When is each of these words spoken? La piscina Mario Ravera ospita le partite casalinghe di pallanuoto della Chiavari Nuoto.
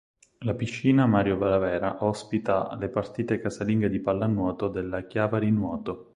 La 0.39 0.55
piscina 0.55 1.05
Mario 1.05 1.37
Ravera 1.37 2.03
ospita 2.05 2.75
le 2.75 2.89
partite 2.89 3.39
casalinghe 3.39 3.87
di 3.87 3.99
pallanuoto 3.99 4.67
della 4.67 5.05
Chiavari 5.05 5.51
Nuoto. 5.51 6.09